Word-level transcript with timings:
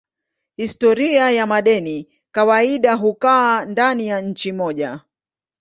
Historia 0.57 1.31
ya 1.31 1.47
madeni 1.47 2.07
kawaida 2.31 2.93
hukaa 2.93 3.65
ndani 3.65 4.07
ya 4.07 4.21
nchi 4.21 4.51
moja. 4.53 4.99